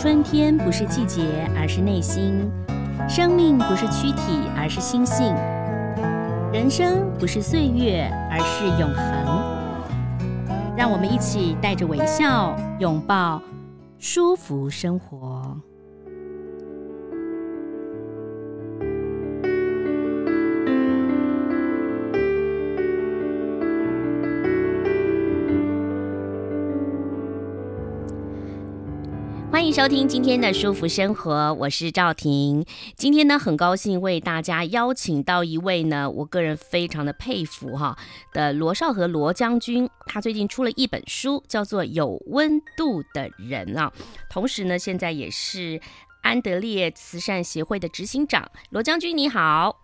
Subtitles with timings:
[0.00, 2.50] 春天不是季节，而是内心；
[3.06, 5.34] 生命不是躯体，而是心性；
[6.50, 10.74] 人生不是岁月，而是永恒。
[10.74, 13.42] 让我们一起带着微笑，拥抱
[13.98, 15.54] 舒服生活。
[29.60, 32.64] 欢迎收听今天的舒服生活，我是赵婷。
[32.96, 37.94] 今天呢，很高兴为大家邀请到一位呢，我个人非常的佩服哈
[38.32, 39.86] 的罗少和罗将军。
[40.06, 43.92] 他最近出了一本书，叫做《有温度的人》啊。
[44.30, 45.78] 同时呢，现在也是
[46.22, 48.50] 安德烈慈善协会的执行长。
[48.70, 49.82] 罗将军，你好。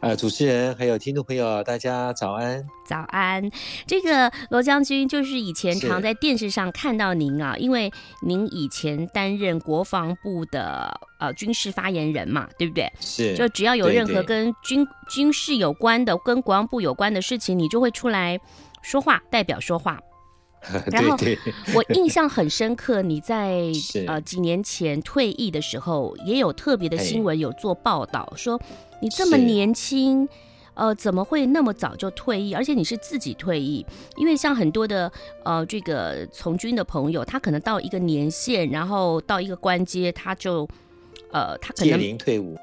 [0.00, 2.64] 呃，主持人还有听众朋友，大家早安。
[2.86, 3.50] 早安，
[3.84, 12.90] 这个罗将军就是以前常在电视上看到您啊，因为您以前担任国防部的呃军事发言人嘛，对不对？
[13.00, 13.34] 是。
[13.34, 18.38] 就只要有任何跟军军事有关的、跟国防部有关的事情，你就会出来
[18.82, 19.98] 说话，代表说话。
[20.90, 21.16] 然后
[21.74, 23.70] 我印象很深刻，你在
[24.06, 28.60] 呃几年前退役的时候，也有特别的新闻有做报道说。
[29.00, 30.28] 你这么年轻，
[30.74, 32.52] 呃，怎么会那么早就退役？
[32.52, 33.86] 而且你是自己退役，
[34.16, 35.08] 因为像很多的
[35.44, 40.68] 呃这个从军的朋友，他可能到一个年限，然后到一个关阶，他就
[41.30, 42.56] 呃他可能退伍。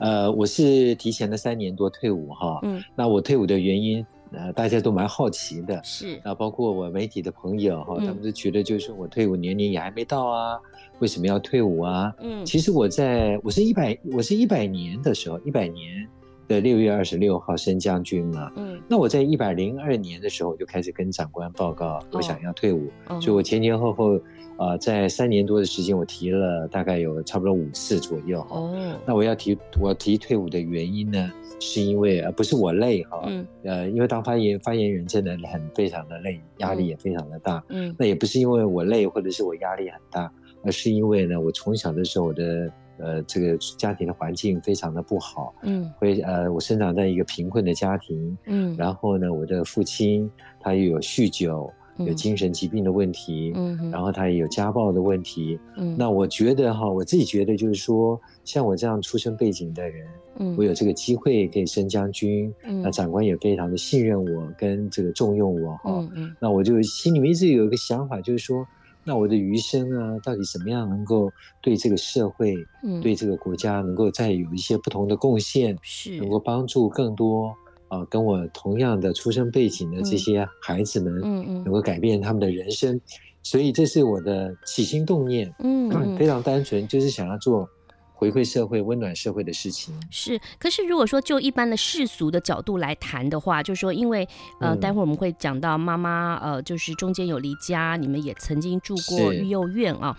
[0.00, 2.58] 呃，我是提前了三年多退伍哈。
[2.62, 5.80] 嗯，那我退伍的原因，呃，大家都蛮好奇的。
[5.82, 10.58] 是啊，包括我媒体的朋友哈，他们都觉得就是我退伍年龄也还没到啊。
[11.00, 12.14] 为什么要退伍啊？
[12.20, 16.06] 嗯，其实我在我是一百我是一百年的时候，一百年
[16.46, 18.52] 的六月二十六号升将军嘛。
[18.56, 22.90] 嗯，那我在一百零二年的时候就开始跟长官报告，我想要退伍。
[23.08, 24.20] 哦，所以我前前后后
[24.60, 28.40] 啊，呃，在三年多的时间，我提了大概有差不多五次左右。
[28.50, 37.64] 哦，那我要提我提退伍的原因呢，是因为呃不是我累哈，嗯，呃，因为当发言发言人真的很非常的累，压力也非常的大。
[37.68, 40.30] 嗯，那也不是因为我累或者是我压力很大。
[40.62, 51.72] 而是因为呢，我从小的时候，我的呃这个家庭的环境非常的不好，嗯，会呃我生长在一个贫困的家庭，嗯，然后呢，我的父亲他又有酗酒，
[52.06, 60.06] 有精神疾病的问题，嗯，然后他也有家暴的问题，嗯，那我觉得哈，我自己觉得就是说，像我这样出身背景的人，
[60.38, 68.66] 嗯，我有这个机会可以升将军，嗯，那长官也非常的信任我，跟这个重用我哈，嗯嗯，那我就心里面一直有一个想法，就是说。
[69.02, 71.32] 那我的余生啊，到底怎么样能够
[71.62, 76.18] 对这个社会、嗯、对这个国家能够再有一些不同的贡献，是。
[76.18, 77.54] 能够帮助更多啊、
[77.90, 82.98] 呃、跟我同样的出生背景的这些孩子们，嗯嗯，能够改变他们的人生，
[83.42, 87.68] 所以这是我的起心动念，嗯，非常单纯，就是想要做。
[88.12, 89.98] 回馈社会、温暖社会的事情。
[90.10, 94.28] 是，可是如果说就一般的世俗的角度来谈的话，就是说，因为
[94.60, 100.14] 呃，待会儿我们会讲到妈妈呃，就是中间有离家，你们也曾经住过育幼院啊，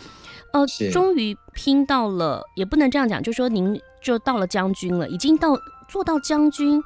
[0.52, 5.56] 呃，终于拼到了，也不能这样讲，就是说您就到了将军了，已经到
[5.88, 6.82] 做到将军，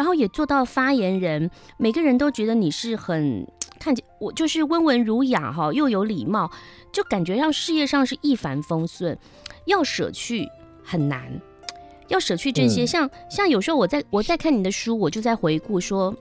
[0.00, 3.46] 然后也做到发言人，每个人都觉得你是很
[3.78, 6.50] 看见我就是温文儒雅哈，又有礼貌，
[6.90, 9.18] 就感觉让事业上是一帆风顺，
[9.66, 10.48] 要舍去。
[10.82, 11.30] 很难，
[12.08, 12.86] 要舍去这些。
[12.86, 16.16] 像像有时候我在我在看你的书，我就在回顾说，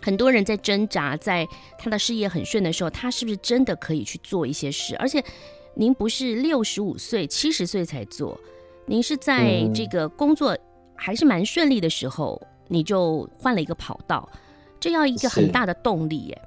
[0.00, 1.46] 很多人在挣扎，在
[1.78, 4.96] 他的事业很顺的时候，他是不是真的可以去做一些事？
[4.96, 5.22] 而且，
[5.74, 8.40] 您不是六十五岁、七十岁才做，
[8.86, 10.56] 您是在这个工作
[10.96, 14.28] 还是蛮顺利的时候，你就换了一个跑道，
[14.78, 16.42] 这要一个很大的动力耶。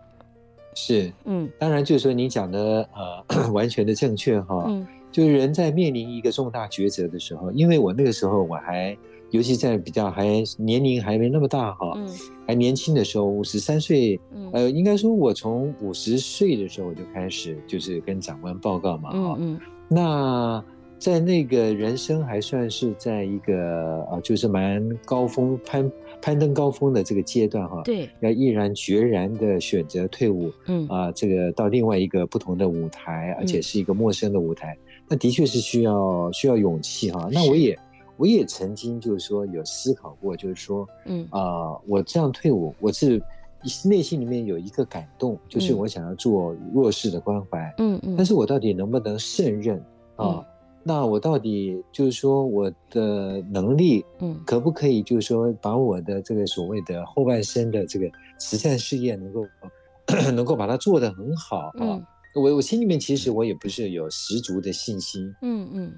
[0.76, 2.88] 是，嗯，当然就是说你讲的
[3.28, 4.64] 呃 完全的正确哈。
[4.68, 4.86] 嗯。
[5.12, 8.96] 就是人在面临一个重大抉择的时候，因为我那个时候我还，
[9.32, 12.08] 尤其在比较还年龄还没那么大哈，嗯，
[12.48, 14.20] 还年轻的时候，五十三岁，
[14.54, 20.64] 呃，应该说我从五十岁的时候我就开始就是跟长官报告嘛，哈，嗯，那
[21.00, 34.78] 在那个人生还算是在一个啊，就是蛮高峰攀攀登高峰的这个阶段哈，对，要毅然决然的选择退伍，嗯啊，这个到另外一个不同的舞台，而且是一个陌生的舞台。
[35.08, 37.30] 那的确是需要需要勇气哈。
[37.32, 37.78] 那我也
[38.18, 43.22] 我也曾经就是说有思考过，就是说，嗯啊、呃，我这样退伍，我是
[43.84, 48.16] 内心里面有一个感动，就是我想要做弱势的关怀，嗯嗯。
[48.16, 49.84] 但是我到底能不能胜任
[50.16, 50.46] 啊？
[50.80, 59.46] 嗯、那我到底就是说我的能力，嗯，可不可以就是说把我的这个所谓的后半生的这个慈善事业能够
[60.34, 61.72] 能够把它做得很好啊？
[61.80, 62.06] 嗯
[62.36, 65.34] 我我心里面其实我也不是有十足的信心。
[65.42, 65.92] 嗯嗯，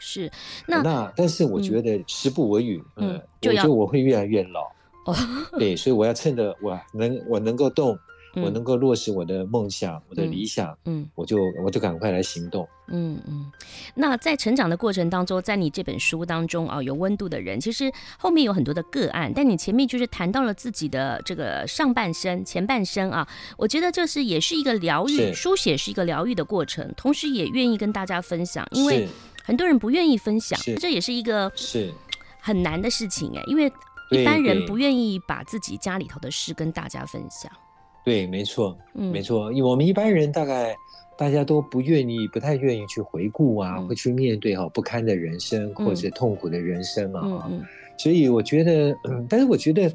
[0.00, 0.28] 是。
[0.66, 4.62] 那那但是我觉得时不我与，嗯，嗯我觉得我会越来越老。
[5.06, 5.14] 哦，
[5.60, 7.96] 对，所以我要趁着我能我能够动。
[8.42, 13.50] 我能够落实我的梦想，我的理想，嗯，我就我就赶快来行动，嗯嗯。
[13.94, 29.08] 那在成长的过程当中，在你这本书当中啊，有温度的人，其实后面有很多的个案，但你前面就是谈到了自己的这个上半生、前半生啊，我觉得这是也是一个疗愈，书写是一个疗愈的过程，同时也愿意跟大家分享，因为
[29.44, 31.92] 很多人不愿意分享，这也是一个是。
[32.38, 33.66] 很难的事情哎，因为
[34.12, 37.50] 一般人不愿意把自己家里头的事跟大家分享。
[37.50, 37.65] 对，
[38.06, 40.74] 没错，嗯，没错，我们一般人大概
[41.18, 47.50] 大家都不愿意，不太愿意去回顾啊，会去面对哈不堪的人生或者痛苦的人生啊，
[47.98, 49.92] 所以我觉得，嗯 但是我觉得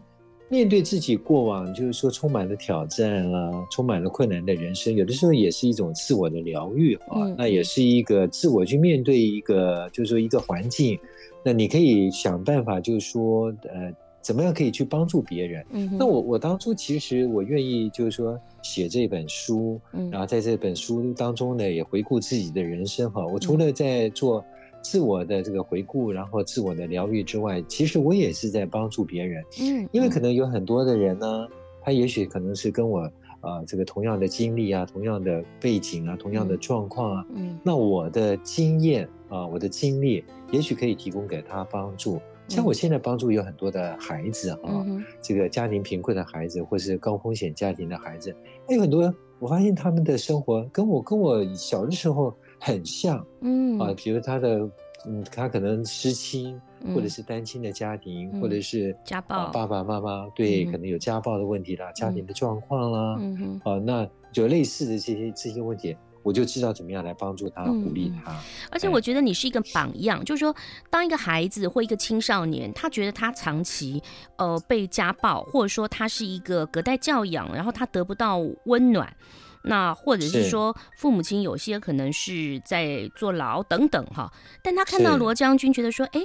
[0.49, 7.47] 面对自己过往，就是说充满了挑战啊，充满了困难的人生，有的时候也是一种自我的疗愈啊，那。
[7.47, 10.99] 也是一个自我去面对一个，就是说一个环境，
[11.45, 13.93] 那你可以想办法，就是说，呃。
[14.21, 15.65] 怎么样可以去帮助别人？
[15.71, 23.25] 嗯，那我我当初其实我愿意就是说写这本书，嗯，然后在这本书当中呢，也回顾自己的人生哈。
[23.25, 24.45] 我除了在做
[24.81, 29.43] 自我的这个回顾，然后自我的疗愈之外，其实我也是在帮助别人。
[29.59, 31.47] 嗯，因为可能有很多的人呢，
[31.81, 32.99] 他也许可能是跟我
[33.41, 37.25] 啊、呃、这个同样的经历啊，同样的背景啊，同样的状况啊。
[37.33, 42.19] 嗯，那我的经验啊，我的经历，也许可以提供给他帮助。
[42.51, 48.35] 像我现在帮助有很多的孩子啊，嗯、这个家庭贫困的孩子，或是高风险家庭的孩子，
[48.67, 53.79] 还有很多，我发现他们的生活跟我跟我小的时候很像，嗯。
[53.79, 54.69] 啊，比如他的，
[55.05, 56.59] 嗯，他可能失亲，
[56.93, 65.95] 或者是单亲的家庭，嗯、或者是家暴，爸爸妈妈对、嗯，可能有家暴的问题啦，家庭的状况啦，嗯啊，那就类似的这些这些问题。
[66.23, 68.35] 我就知道怎么样来帮助他，嗯、鼓励他。
[68.69, 70.55] 而且我觉得你是一个榜样，就是说，
[70.89, 74.01] 当一个孩子或一个青少年，他觉得他长期
[74.37, 79.15] 呃被家暴，或者说他是一个隔代教养，然后他得不到温暖，
[79.63, 84.31] 那或者是说父母亲有些可能是在坐牢等等哈。
[84.63, 86.21] 但他看到罗将军，觉得说，哎，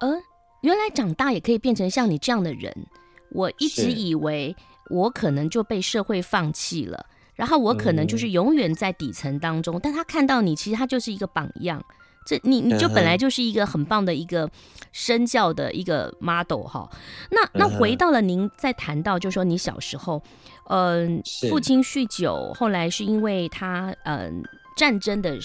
[0.00, 0.20] 呃，
[0.62, 2.74] 原来长大也可以变成像你这样的人。
[3.30, 4.56] 我一直以为
[4.88, 7.04] 我可能就被社会放弃了。
[7.38, 11.80] 然后我可能就是永远在底层当中，嗯，但他看到你，其实他就是一个榜样。
[12.26, 14.50] 这你你就本来就是一个很棒的一个
[14.90, 16.90] 身教的一个 model 哈。
[17.30, 20.20] 那那回到了您在谈到，就是说你小时候，
[20.68, 25.38] 嗯，呃，父亲酗酒，后来是因为他嗯，呃，战争的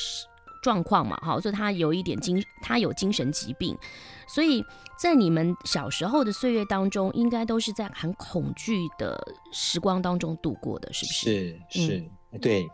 [0.64, 3.78] 状况嘛，哈，所以他有一点精，他有精神疾病，
[4.28, 4.66] 所以。
[4.98, 9.20] 在你们小时候的岁月当中，应该都是在很恐惧的
[9.52, 11.60] 时光当中度过的，是不是？
[11.70, 11.98] 是是、
[12.32, 12.68] 嗯，对。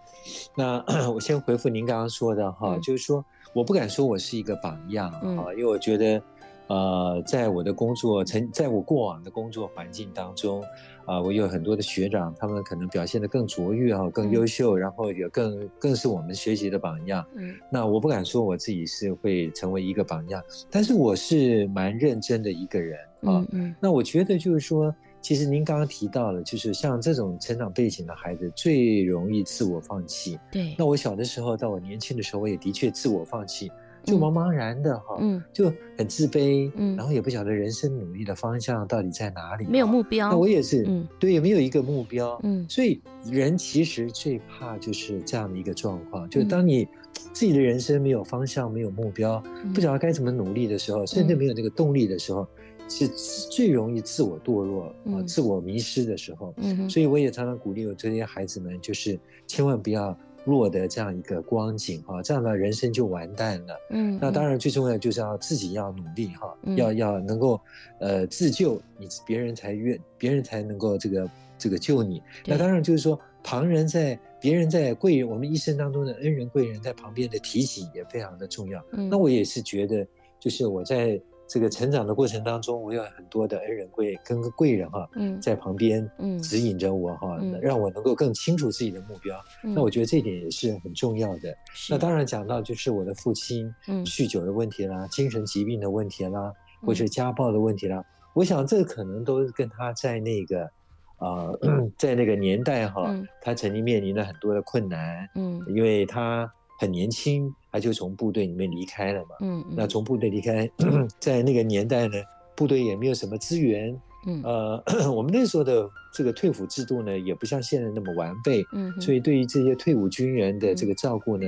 [0.55, 0.83] 那
[1.13, 3.23] 我先回复您刚刚说的哈、嗯，就是说，
[3.53, 6.21] 我不敢说我是一个榜样哈、嗯，因为我觉得。
[6.69, 10.63] 呃，在我的工作，曾在我过往的工作环境当中，
[11.09, 17.25] 啊、呃，我有很多的学长，他们可能表现得更卓越哈，更优秀，嗯、然后也更更是我们学习的榜样。
[17.33, 20.39] 嗯，那我不敢说我自己是会成为一个榜样，
[20.69, 23.41] 但是我是蛮认真的一个人啊。
[23.41, 30.39] 嗯，嗯，那我觉得就是说，其实您刚刚提到了，就是像这种成长背景的孩子最容易自我放弃。
[30.51, 30.75] 对。
[30.77, 33.71] 那我小的时候，到我年轻的时候，我也的确自我放弃。
[34.03, 40.29] 就茫茫然的哈，嗯，就很自卑，嗯，然后也不晓得人生努力的方向到底在哪里，没有目标。
[40.29, 46.87] 那我也是，嗯，对，也没有一个目标，嗯，所以人其实最怕就是这样的一个状况，嗯，就是当你
[47.33, 52.47] 自己的人生没有方向、没有目标，嗯，不晓得该怎么努力的时候，甚至没有那个动力的时候，
[52.87, 53.07] 是
[53.51, 56.53] 最容易自我堕落啊，自我迷失的时候。
[56.57, 60.17] 嗯，所以我也常常鼓励我这些孩子们，就是千万不要。
[60.45, 63.79] 落得这样一个光景哈，这样的人生就完蛋了。
[63.89, 67.59] 嗯，那当然最重要就是要自己要努力哈，嗯，要要能够
[67.99, 72.21] 呃自救，你别人才愿，别人才能够这个这个救你。
[72.45, 78.83] 那当然就是说，旁人在别人在贵人，我们一生当中的恩人贵人在旁边的提醒也非常的重要。
[78.91, 80.05] 嗯，那我也是觉得，
[80.39, 81.21] 就是我在。
[81.49, 85.09] 这个成长的过程当中，我有很多的恩人贵跟个贵人哈，
[85.41, 86.07] 在旁边
[86.43, 89.35] 指引着我哈，让我能够更清楚自己的目标。
[89.63, 91.53] 那我觉得这一点也是很重要的。
[91.89, 93.73] 那当然讲到就是我的父亲
[94.05, 96.53] 酗酒的问题啦，精神疾病的问题啦，
[96.85, 98.03] 或者家暴的问题啦，
[98.35, 100.69] 我想这可能都是跟他在那个
[101.17, 101.59] 呃，
[101.97, 105.27] 在那个年代哈，他曾经面临了很多的困难。
[105.33, 106.49] 嗯，因为他。
[106.81, 109.35] 很年轻，他就从部队里面离开了嘛。
[109.41, 110.69] 嗯，嗯，那从部队离开，
[111.19, 112.15] 在那个年代呢，
[112.55, 113.95] 部队也没有什么资源，
[114.25, 121.47] 嗯，呃， 我们那时候的这个退伍制度呢，也不像现在那么完备，嗯，所以对于这些退伍军人的这个照顾呢，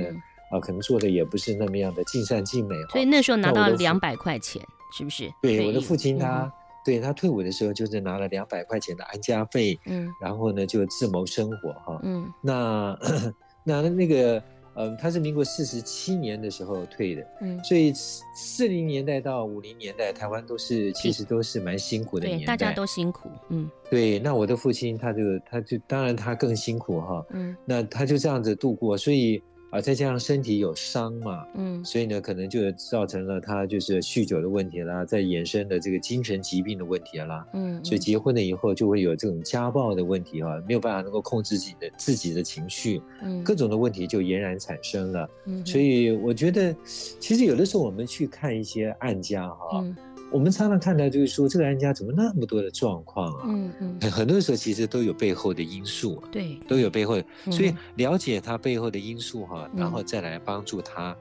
[0.50, 2.76] 啊、可能做的也不是那么样的尽善尽美。
[2.90, 4.62] 所以那时候拿到两百块钱，
[4.96, 5.32] 是不是？
[5.42, 6.52] 对，我的父亲他，嗯、
[6.84, 12.96] 对他退伍的时候就是拿了两百块钱的安家费，嗯，然后呢就自谋生活哈，嗯，那
[13.64, 14.42] 那那个。
[14.74, 17.92] 嗯，他是民国四十七年的时候退的，嗯，所以
[18.34, 24.18] 四零年代到五零年代，台湾都是其实都是蛮辛苦的年代，对，大家都辛苦，嗯，对。
[24.18, 29.42] 那我的父亲他就他就当然他更辛苦哈，嗯，那他就这样子度过，所以。
[29.72, 49.80] 啊，再加上身体有伤嘛，嗯，所以呢，可能就造成了他就是酗酒的问题啦，再衍生的这个精神疾病的问题啦，嗯，所以结婚了以后就会有这种家暴的问题啊，没有办法能够控制自己的自己的情绪，嗯，各种的问题就俨然产生了，嗯，所以我觉得，其实有的时候我们去看一些案家哈。
[49.82, 49.96] 嗯
[50.32, 53.42] 我们常常看到，就是说这个人家怎么那么多的状况啊？
[53.46, 61.14] 嗯嗯，很多时候其实都有背后的因素啊，对，都有背后的，所以了解他背后的因素哈，然后再来帮助他，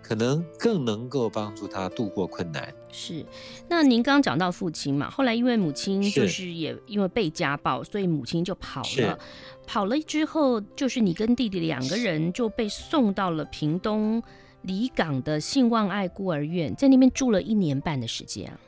[0.00, 2.72] 可能更能够帮助他度过困难。
[2.92, 3.24] 是，
[3.68, 9.18] 那您刚刚讲到父亲嘛，后来因为母亲就是也因为被家暴，所以母亲就跑了，
[9.66, 14.22] 跑了之后，就是你跟弟弟两个人就被送到了屏东。
[14.62, 18.58] 离港的信望爱孤儿院，在那边住了一年半的时间啊。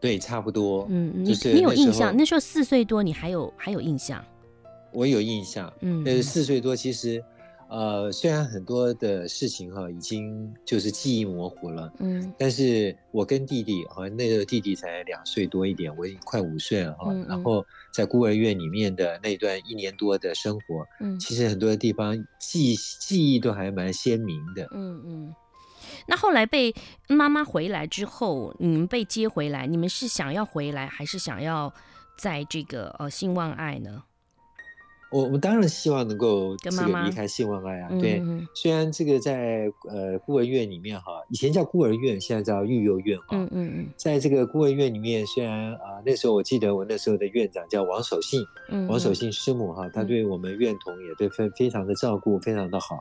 [0.00, 0.86] 对，差不多。
[0.90, 2.14] 嗯，你你有印象？
[2.16, 4.22] 那时候四岁多，你还有还有印象？
[4.92, 5.72] 我有印象。
[5.80, 7.22] 嗯，但是四岁多，其实。
[7.74, 25.34] 呃，虽然很多的事情哈，已经就是记忆模糊了，嗯，但是我跟弟弟好像那个弟弟才两岁多一点，我已经快五岁了哈，然后在孤儿院里面的那段一年多的生活，嗯，其实很多的地方记记忆都还蛮鲜明的，嗯嗯。
[26.06, 26.72] 那后来被
[27.08, 31.74] 妈妈回来之后，你们被接回来，你们是想要回来，还是想要
[32.16, 34.04] 在这个呃信望爱呢？
[35.14, 38.18] 我我们当然希望能够这个离开信望爱啊，妈妈对。
[38.18, 43.26] 嗯、虽然这个在呃孤儿院里面哈，以前叫孤儿院，现在叫育幼院哈。
[43.30, 43.86] 嗯嗯嗯。
[43.96, 52.98] 在这个孤儿院里面，虽然啊、呃、那时候我记得我那时候的院长叫王守信，嗯、王守信师母哈，他对我们院童也对非非常的照顾，非常的好。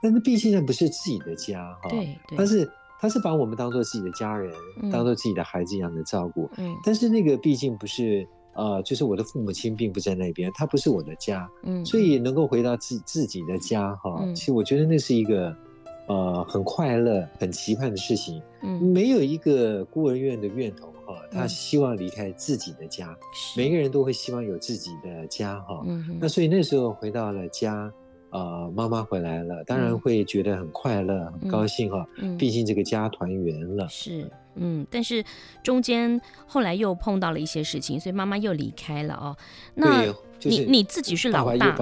[0.00, 2.70] 但是毕竟那不是自己的家哈，对，他是
[3.00, 6.48] 他是把我们当做自己的家人，嗯、当做自己的孩子一样的照顾。
[6.58, 6.72] 嗯。
[6.84, 8.24] 但是那个毕竟不是。
[8.56, 15.54] 呃，就是我的父母亲并不在那边，他不是我的家，嗯，所以能够回到自自己的家哈，嗯、其实我觉得那是一个，
[16.08, 18.42] 呃，很快乐、很期盼的事情。
[18.62, 23.16] 嗯，没有一个孤儿院的院头哈，他希望离开自己的家，嗯、
[23.56, 25.82] 每个人都会希望有自己的家哈。
[25.86, 27.92] 嗯，那所以那时候回到了家。
[28.30, 32.06] 呃，妈妈回来了，当然会觉得很快乐、嗯、很高兴哈。
[32.18, 33.88] 嗯，毕竟这个家团圆了。
[33.88, 35.24] 是，嗯，但是
[35.62, 39.36] 中间后来又碰到了一些事情，所以妈妈又离开了哦。
[39.74, 41.76] 那你、就是、你自己是老大，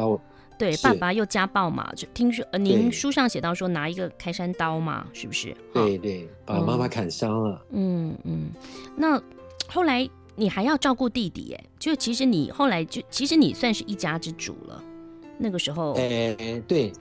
[0.57, 1.93] 对，爸爸又家暴嘛？
[1.97, 5.57] 就听说呃，您书上写到说拿一个开山刀嘛，是不是？
[5.73, 7.61] 对对，把妈妈砍伤了。
[7.71, 8.51] 嗯嗯，
[8.97, 9.21] 那
[9.67, 14.83] 后来你还要照顾弟弟，哎，就其实你后来就其实你算是一家之主了。
[15.37, 16.93] 那个时候，哎、欸，对，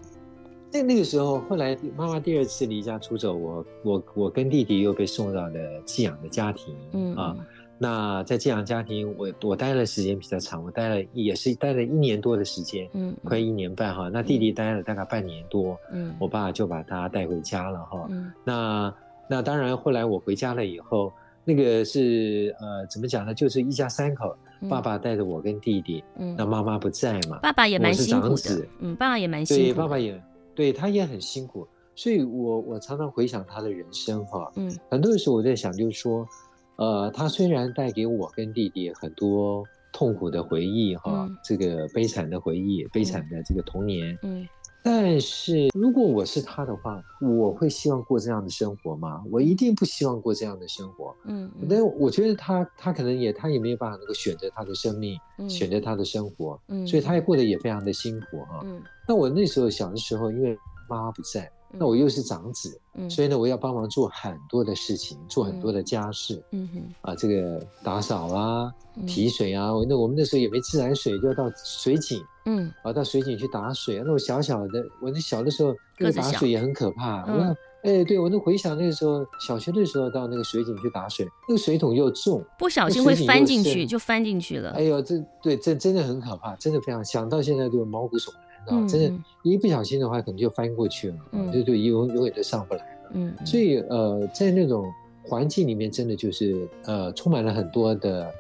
[0.73, 7.37] 那那个时候，后来妈妈第二次离家出走，我我我跟弟弟又被送到了寄养的家庭，嗯啊，
[7.77, 18.93] 那在寄养家庭，我我待了时间比较长，我待了也是待了一年多的时间，嗯，快一年半哈，那弟弟待了大概半年多，嗯，我爸就把他带回家了哈，嗯，那
[19.29, 21.13] 那当然后来我回家了以后，
[21.45, 24.35] 那个是呃怎么讲呢，就是一家三口。
[24.69, 30.23] 爸爸带着我跟弟弟，嗯，那妈妈不在嘛，爸爸也蛮辛苦的，嗯，爸爸也蛮辛苦，对，爸爸也，
[30.55, 36.27] 对他也很辛苦，所以我我常常回想他的人生哈，嗯，很多的时候我在想，就是说，
[36.75, 44.47] 呃，他虽然带给我跟弟弟很多痛苦的回忆哈，这个悲惨的回忆，悲惨的这个童年，嗯。
[44.83, 49.23] 但是如果我是他的话，我会希望过这样的生活吗？
[49.31, 51.15] 我一定不希望过这样的生活。
[51.23, 58.59] 嗯，嗯，但我觉得他他可能也他也没有办法能够选择他的生命，嗯、选择他的生活，嗯，所以他也过得也非常的辛苦哈。
[58.65, 60.57] 嗯，那我那时候小的时候，因为
[60.89, 61.49] 妈妈不在。
[61.75, 68.71] 那我又是长子，嗯，所以呢，我要帮忙做很多的事情，做很多的家事，嗯哼，啊，这个打扫啊，
[69.07, 74.01] 提水啊，那我们那时候也没自来水，就要到水井，嗯，啊，到水井去打水。
[74.05, 77.23] 那我小小的，我那小的时候，那个打水也很可怕。
[77.27, 84.71] 嗯，哎，对，我那回想那个时候，小学的时候到那个水井去打水，那个水桶又重，不小心会翻进去，就翻进去了。
[84.71, 88.77] 哎呦，这对，这真的很可怕，真的非常，想到现在就毛骨悚然。
[88.77, 93.11] 啊，真的，一不小心的话，可能就翻过去了，嗯、就就永永远都上不来了。
[93.13, 94.89] 嗯，所以呃，在那种
[95.21, 98.33] 环境里面，真的就是呃，充满了很多的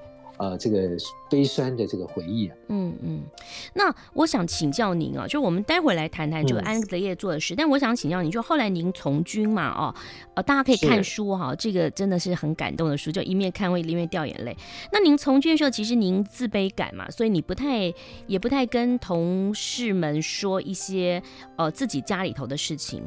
[0.43, 0.89] 呃，这个
[1.29, 3.23] 悲酸的这个回忆啊，嗯嗯，
[3.73, 9.95] 那我想请教您啊，就我们待会来谈谈这个安德烈做的事，嗯、但我想请教您，就后来您从军嘛，哦，
[10.35, 14.53] 呃，大家可以看书哈，这个真的是很感动的书，就一面看会一面掉眼泪。
[14.91, 17.93] 那您从军的时候，其实您自卑感嘛，所以你不太
[18.27, 21.23] 也不太跟同事们说一些
[21.55, 23.01] 呃自己家里头的事情，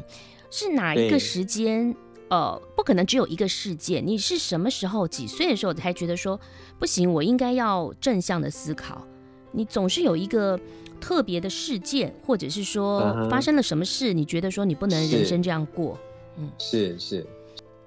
[0.50, 1.94] 是哪一个时间？
[2.28, 4.06] 呃，不可能只有一个事件。
[4.06, 6.38] 你是什么时候几岁的时候才觉得说
[6.78, 9.06] 不行，我应该要正向的思考？
[9.52, 10.58] 你总是有一个
[11.00, 15.98] 特别的事件，或者是说发生了什么事，你觉得说你不能人生这样过？
[16.36, 17.26] 嗯，是是。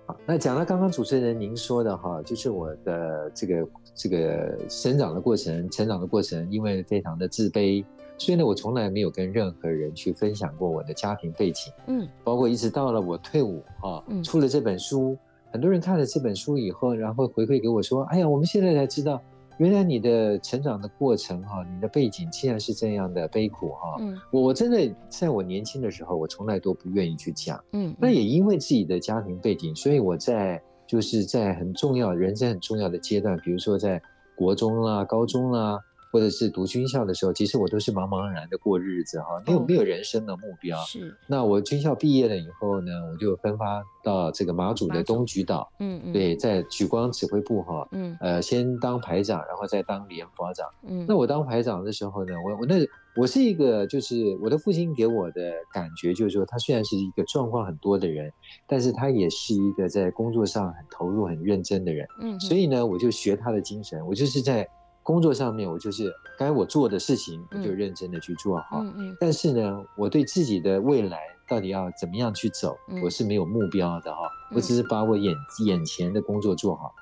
[0.05, 7.84] 好，那讲到刚刚主持人您说的哈，就是我的这个这个生长的过程，成长的过程，因为非常的自卑。
[8.19, 15.17] 所以呢，我从来没有跟任何人去分享过我的家庭背景，嗯，包括一直到了我退伍啊，出了这本书，
[15.53, 19.21] 很多人看了这本书以后，然后回馈给我说：“哎呀，我们现在才知道，
[19.57, 34.01] 原来你的成长的过程哈，你的背景竟然是这样的悲苦哈。”嗯，我我真的在我年轻的时候，我从来都不愿意去讲，嗯，那也因为自己的家庭背景，所以我在就是在很重要人生很重要的阶段，比如说在
[34.35, 35.79] 国中啦、高中啦。
[36.11, 40.77] 或者是读军校的时候，其实我都是茫茫然的过日子哈，没有没有人生的目标。
[40.79, 41.15] 是。
[41.27, 45.71] 那我军校毕业了以后呢，我就分发到这个马祖的东莒岛。
[45.79, 46.13] 嗯嗯。
[46.13, 47.87] 对，在莒光指挥部哈。
[47.91, 48.17] 嗯。
[48.19, 50.67] 呃，先当排长，然后再当连发长。
[50.87, 51.05] 嗯。
[51.07, 52.75] 那我当排长的时候呢，我我那
[53.15, 58.31] 我是一个，就是我的父亲给我的感觉就是说，他虽然是一个状况很多的人，
[58.65, 62.07] 但是他也是一个在工作上很投入、很认真的人。
[62.21, 62.39] 嗯。
[62.39, 64.67] 所以呢，我就学他的精神，我就是在。
[65.09, 68.81] 工作上面，我就是该我做的事情，我就认真的去做好。
[68.83, 69.17] 嗯嗯。
[69.19, 74.19] 但是呢，我对自己的未来到底要怎么样去走，我是没有目标的哈。
[74.53, 75.35] 我只是把我眼
[75.65, 76.93] 眼前的工作做好。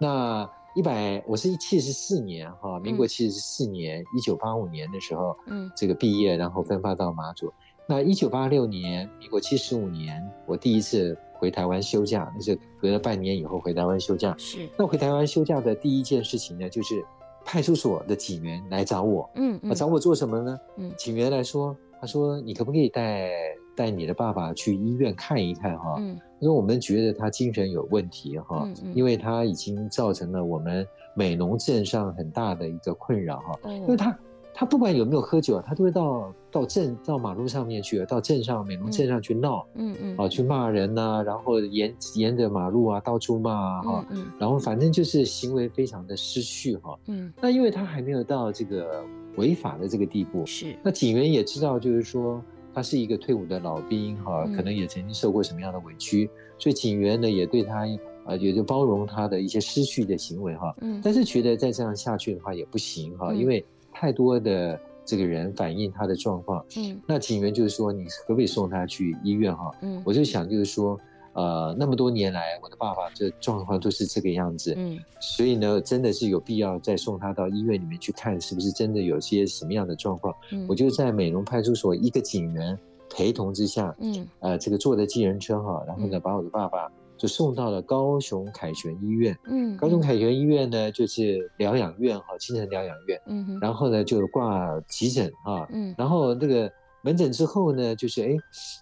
[0.00, 7.52] 那一百，我是七十四年哈，民国七十四年，一九八五年的时候，嗯，这个毕业，然后分发到马祖。
[7.88, 14.34] 那一九八六年，民国七十五年，我第一次回台湾休假，那是隔了半年以后回台湾休假。
[14.36, 14.68] 是。
[14.76, 17.04] 那回台湾休假的第一件事情呢，就是。
[17.44, 20.58] 派出所的警员来找我，嗯，嗯，找我做什么呢？
[20.76, 23.30] 嗯，警员来说，他说你可不可以带
[23.76, 25.96] 带你的爸爸去医院看一看哈？
[25.98, 34.16] 嗯，他说我们觉得他精神有问题哈，嗯嗯，因为他已经造成了我们美浓镇上很大的一个困扰哈，嗯，因为他。
[34.56, 49.04] 他不管有没有喝酒，他都会到到镇到马路上面去，到镇上美浓镇上去闹，嗯嗯，啊去骂人呐、啊，然后沿沿着马路啊到处骂啊，哈，嗯，然后反正就是行为非常的失序哈，嗯，那因为他还没有到这个
[49.36, 52.40] 违法的这个地步，是，那警员也知道，就是说
[52.72, 57.84] 他是一个退伍的老兵哈，可能也曾经受过什么样的委屈，所以警员呢也对他
[58.24, 63.64] 啊也就包容他的一些失序的行为哈，嗯，但是觉得再这样下去的话也不行哈，因为。
[63.94, 69.70] 太多的这个人反映他的状况，嗯，那警员就是说，你可不可以送他去医院哈？
[69.82, 70.98] 嗯，我就想就是说，
[71.34, 80.34] 呃，那么多年来，我的爸爸这状况都是这个样子，嗯，所以呢，真的是有必要再送他到医院里面去看，是不是真的有些什么样的状况？
[80.52, 82.78] 嗯，我就在美容派出所一个警员
[83.14, 86.90] 陪同之下，嗯，呃，这个坐的计程车哈，然后呢，把我的爸爸。
[87.16, 96.70] 就送到了高雄凯旋医院，嗯，高雄凯旋医院呢，就是疗养院哈，精神疗养院，嗯哼，然后呢就挂急诊哈，嗯，然后那个
[97.02, 98.36] 门诊之后呢，就是哎，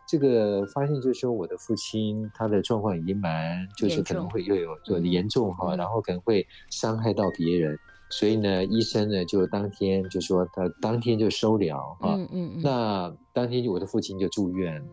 [0.08, 14.86] 这个发现就是说我的父亲他的状况已经蛮，就是可能会又有就严重哈，然后可能会伤害到别人，所以呢，医生呢就当天就说他当天就收疗哈，嗯嗯，那当天我的父亲就住院了，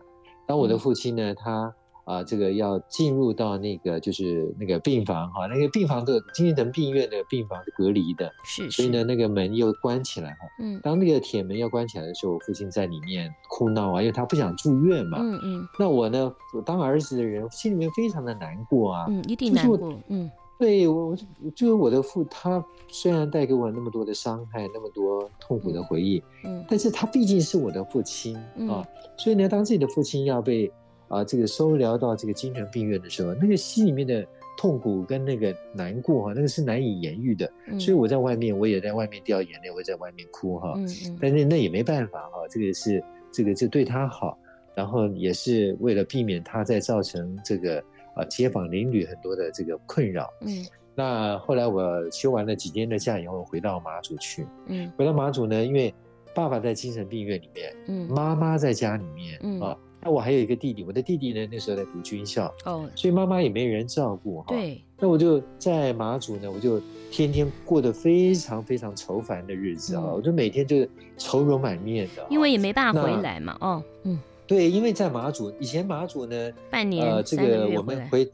[0.46, 1.74] 当我的父亲呢他。
[2.04, 10.38] 啊，这个要进入到那个就是那个病房哈，那个病房的精神病院的病房是隔离的，是，是，所以呢，那个门又关起来哈。
[10.58, 15.18] 嗯，当那个铁门要关起来的时候，我父亲在里面哭闹啊，因为他不想住院嘛。
[15.20, 15.68] 嗯嗯。
[15.78, 19.06] 那我呢，我当儿子的人心里面非常的难过啊。
[19.08, 19.78] 嗯，一定难过。
[20.08, 21.14] 嗯，对我，
[21.54, 28.36] 就是我的父，他虽然带给我那么多的伤害，那么多痛苦的回忆，嗯，但是他毕竟是我的父亲
[28.68, 28.84] 啊，
[29.16, 30.70] 所以呢，当自己的父亲要被。
[31.10, 34.24] 啊，这个收疗到这个精神病院的时候，那个心里面的
[34.56, 37.52] 痛苦跟那个难过哈，那个是难以言喻的。
[37.66, 40.72] 嗯、所以我在外面，我也在外面掉眼泪，我也在外面哭哈。
[40.76, 44.38] 嗯嗯、但是那也没办法哈，这个是这个就对他好，
[44.72, 47.82] 然后也是为了避免他再造成这个
[48.14, 50.32] 啊街坊邻里很多的这个困扰。
[50.42, 50.64] 嗯。
[50.94, 54.46] 那后来我休完了几天的假以后，回到马祖去。
[54.66, 54.88] 嗯。
[54.96, 55.92] 回到马祖呢，因为
[56.34, 59.76] 爸爸在精神病院里面，嗯，妈妈在家里面，嗯啊。
[60.02, 64.46] 那我还有一个弟弟，我的弟弟呢那时候在读军校，哦，所以妈妈也没人照顾哈。
[64.48, 78.26] 对，那我就在马祖呢，我就天天过得非常非常愁烦的日子啊，我就每天就是愁容满面的，因为也没办法回来嘛，哦，嗯，对，因为在马祖，以前马祖呢，半年呃，这个我们回，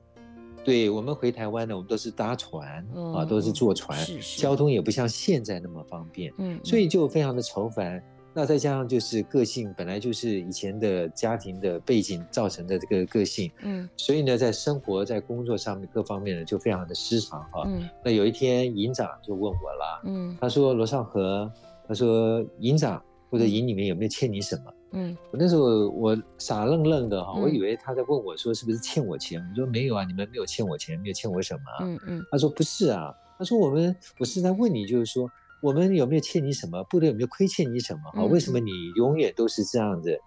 [0.64, 3.98] 对我们回台湾呢，我们都是搭船啊，都是坐船，
[4.37, 8.00] 交通也不像现在那么方便，嗯，所以就非常的愁烦。
[8.38, 17.62] 那再加上就是个性，本来就是以前的家庭的背景造成的这个个性，嗯，所以呢，在生活在工作上面各方面呢，就非常的失常哈。
[17.64, 21.51] 嗯，那有一天营长就问我了，嗯，他说罗少河，
[21.88, 24.75] 他说营长或者营里面有没有欠你什么？
[24.92, 29.40] 嗯，我那时候我傻愣愣的哈，我以为他在问我说是不是欠我钱？
[29.51, 31.61] 我说没有啊，你们没有欠我钱，没有欠我什么。
[31.81, 35.27] 嗯嗯，他说不是啊，他说我们我是在问你，就是说。
[35.62, 36.83] 我们有没有欠你什么？
[36.85, 38.11] 部队有没有亏欠你什么？
[38.12, 40.19] 哈，为什么你永远都是这样子？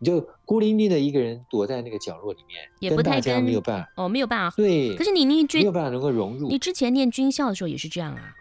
[0.00, 4.56] 你就孤零零的一个人躲在那个角落里面，也不太跟没有办法哦，没有办法。
[4.56, 6.48] 对，可是你念军没有办法能够融入。
[6.48, 8.32] 你之前念军校的时候也是这样啊？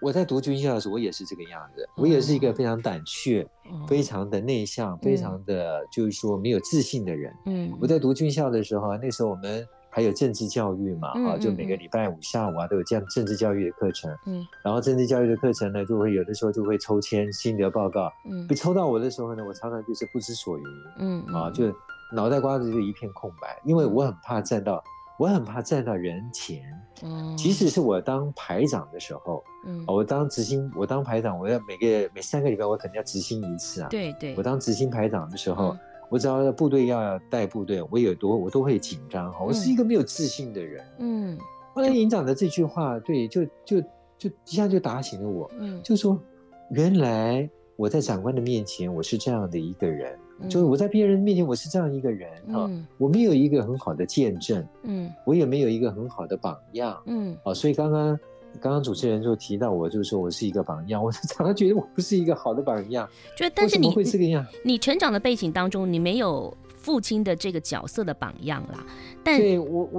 [0.00, 1.86] 我在读军校的时候，我也是这个样子。
[1.96, 3.46] 我也是一个非常胆怯、
[3.86, 7.34] 非常的内向、非常的就是说没有自信的人。
[7.46, 9.66] 嗯，我在读军校的时候，那时候我们。
[9.90, 11.08] 还有政治教育嘛？
[11.28, 14.16] 啊，就每个礼拜五下午啊，都有这样政治教育的课程。
[14.24, 18.10] 嗯，然后政治教育的课程呢，就会有的时候就会抽签心得报告。
[18.24, 20.64] 嗯，被抽到我的时候呢，我常常就是不知所云。
[20.98, 21.74] 嗯，啊，就
[22.14, 24.82] 脑袋瓜子就一片空白，因为我很怕站到，
[25.18, 26.62] 我很怕站到人前。
[27.02, 33.88] 嗯，即使是我当排长的时候，嗯，我当执行，我当排长，我要每个每三个礼拜我肯定要执行一次啊。
[33.88, 35.76] 对对，我当执行排长的时候。
[36.10, 39.44] 我只要部队要带部队，我有多我都会紧张哈。
[39.44, 40.84] 我是一个没有自信的人。
[40.98, 41.38] 嗯。
[41.72, 43.80] 后来营长的这句话，对，就就
[44.18, 45.50] 就一下就打醒了我。
[45.58, 45.80] 嗯。
[45.82, 46.20] 就说，
[46.70, 50.18] 原来我在长官的面前我是这样的一个人，
[50.48, 52.68] 就是我在别人面前我是这样一个人哈。
[52.98, 54.66] 我没有一个很好的见证。
[54.82, 55.10] 嗯。
[55.24, 57.00] 我也没有一个很好的榜样。
[57.06, 57.36] 嗯。
[57.44, 58.18] 啊，所以刚刚。
[58.60, 63.08] 刚刚主持人就提到我，就是说我是一个榜样，我 常常觉得我不是一个好的榜样。
[63.36, 64.44] 就但是你会这个样？
[64.64, 68.84] 你成长的背景当中，你没有父亲的这个角色的榜样啦。
[69.22, 69.40] 但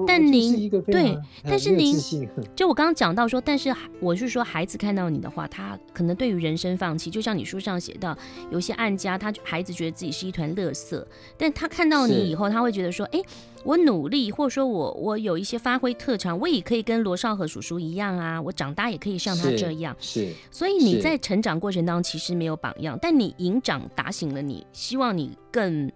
[0.07, 1.95] 但您对，但是您
[2.55, 8.17] 就我刚刚讲到说，但是我是说，孩子看到你的话，他可能对于人生放弃，就像你书上写到，
[8.49, 11.03] 有些案家，他孩子觉得自己是一团垃圾，
[11.37, 13.21] 但他看到你以后，他会觉得说，哎。
[13.63, 19.95] 我努力，或者说我我有一些发挥特长，我也可以跟罗少和叔叔一样啊，我长大也可以像他这样。
[19.99, 25.91] 是，是所以你在成长过程当中其实没有榜样，但你营长打醒了你，希望你更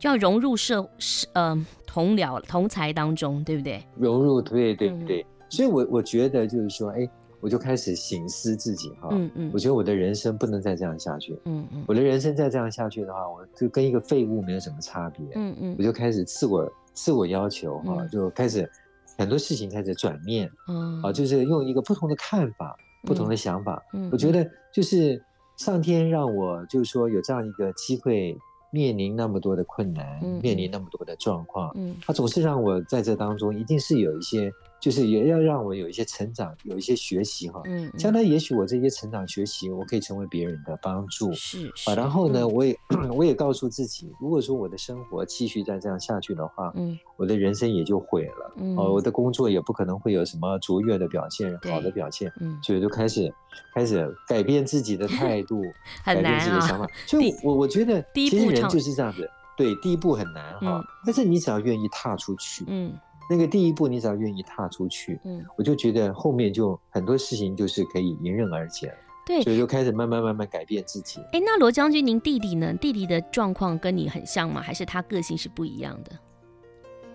[0.00, 3.80] 就要融入社社呃同僚同才当中，对不对？
[3.96, 7.08] 融入对对对，嗯、所以我我觉得就是说，哎，
[7.40, 16.68] 我就开始醒思自己哈，嗯嗯，我觉得我的人生不能再这样下去，嗯嗯，我的人生再这样下去的话，我就跟一个废物没有什么差别，嗯嗯，我就开始自我。
[16.92, 18.68] 自我要求哈，就开始
[19.16, 23.80] 很多事情开始转念，嗯，啊，就是用一个不同的看法、不同的想法。
[23.94, 25.22] 嗯，我觉得就是
[25.56, 28.36] 上天让我就是说有这样一个机会，
[28.70, 34.50] 面临那么多的困难，面临那么多的状况，嗯，他总是让我在这当中一定是有一些。
[34.80, 37.60] 就是也要让我有一些成长，有一些学习哈。
[37.66, 37.90] 嗯。
[37.98, 41.32] 将来也许我这些成长学习，我可以成为别人的帮助。
[41.32, 41.66] 是。
[41.86, 42.74] 啊，然后呢，我也
[43.14, 48.54] 我也告诉自己，如果说我的生活继续再这样下去的话，嗯，我的人生也就毁了。
[48.56, 48.76] 嗯。
[48.76, 52.32] 哦，我的工作也不可能会有什么卓越的表现，好的表现。
[52.40, 52.58] 嗯。
[52.62, 53.32] 所以就开始
[53.74, 55.60] 开始改变自己的态度，
[56.04, 56.86] 改变自己的想法。
[57.06, 59.28] 所以我我觉得，其实人就是这样子。
[59.56, 62.94] 对，第一步很难哈，但是你只要愿意踏出去，嗯。
[63.30, 68.94] 那个第一步，你只要愿意踏出去，嗯，我就觉得后面就很多事情就是可以迎刃而解了。
[69.24, 71.20] 对，所以就开始慢慢慢慢改变自己。
[71.32, 72.74] 哎，那罗将军，您弟弟呢？
[72.74, 74.60] 弟弟的状况跟你很像吗？
[74.60, 76.10] 还是他个性是不一样的？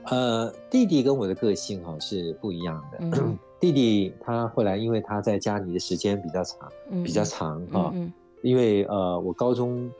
[0.05, 2.97] 呃，弟弟跟我的个性哈是不一样的。
[3.01, 7.93] 嗯、 弟弟他后来因为他在家里的时间比较长，嗯、比较长哈，
[8.41, 9.91] 因为呃，我高中。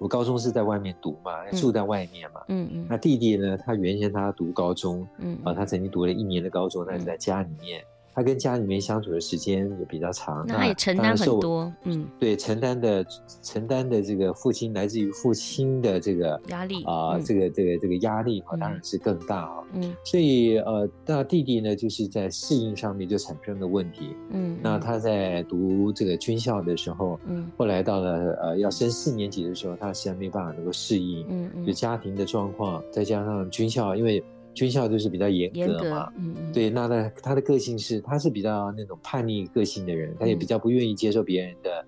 [0.00, 2.40] 我高中是在外面读嘛，住在外面嘛。
[2.48, 2.80] 嗯嗯。
[2.82, 3.56] 嗯，那弟弟呢？
[3.58, 7.84] 他原先他读高中，嗯啊，他曾经读了一年的高中，但是在家里面。
[8.14, 13.04] 他跟家里面相处的时间也比较长，那他也承担很多，嗯，对，承担的
[13.42, 34.22] 承担的这个父亲来自于父亲的这个压力啊，这个这个这个压力哈，当然是更大啊，嗯，所以呃，那弟弟呢，就是在适应上面就产生了问题，嗯，那他在读这个军校的时候，嗯，后来到了呃要升四年级的时候，他实在没办法能够适应，嗯嗯，就家庭的状况，再加上军校，因为。
[34.54, 36.12] 军校就是比较严格嘛，
[36.52, 41.84] 对，那他他的个性是，他是比较那种叛逆个性的人，他也比较不愿意接受别人的，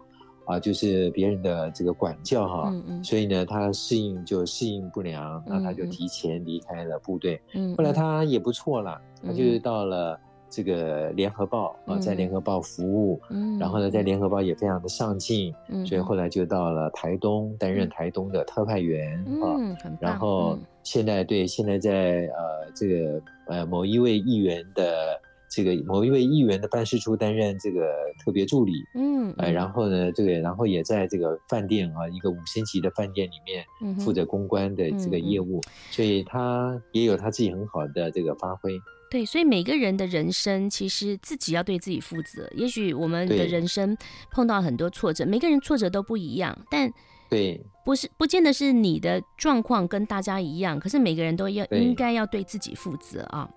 [0.46, 7.40] 啊，就是别人的这个管教哈，嗯嗯，所以呢，他适应就适应不良，那他就提前离开了部队。
[7.54, 25.20] 嗯，后来他也不错了，他就是到了这个联合报啊，在联合报服务，嗯，然后呢，在联合报也非常的上进，嗯，所以后来就到了台东担任台东的特派员啊，嗯，然后现在对，现在在呃这个呃某一位议员的。
[25.54, 27.92] 这个某一位议员的办事处担任这个
[28.24, 38.80] 特别助理，嗯，哎，然后呢，这个然后也在这个饭店啊，一个五星级的饭店里面负责公关的这个业务，所以他也有他自己很好的这个发挥。
[39.10, 42.50] 对，所以每个人的人生其实自己要对自己负责。
[42.56, 43.94] 也许我们的人生
[44.30, 46.90] 碰到很多挫折，每个人挫折都不一样，但
[47.32, 53.48] 对，不是不见得是你的状况跟大家一样，可是每个人都要应该要对自己负责啊。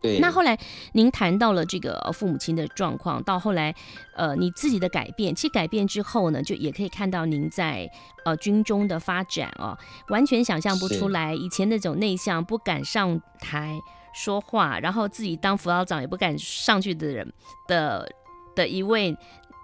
[0.00, 0.56] 对，那后来
[0.92, 3.74] 您谈到了这个父母亲的状况，到后来，
[4.14, 7.90] 呃，你自己的改变，其实改变之后呢，就也可以看到您在
[8.24, 9.76] 呃军中的发展哦，
[10.10, 13.76] 完全想象不出来以前那种内向、不敢上台
[14.14, 17.32] 说话，然后自己当辅导长也不敢上去的人
[17.66, 18.08] 的
[18.54, 19.16] 的一位